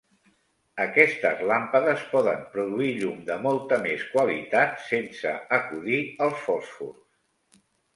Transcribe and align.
Aquestes 0.85 1.43
làmpades 1.51 2.07
poden 2.15 2.41
produir 2.57 2.89
llum 3.03 3.21
de 3.29 3.37
molta 3.45 3.81
més 3.87 4.09
qualitat 4.17 4.85
sense 4.91 5.39
acudir 5.63 6.05
als 6.29 6.47
fòsfors. 6.51 7.67